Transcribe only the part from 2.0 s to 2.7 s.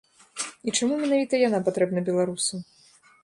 беларусам?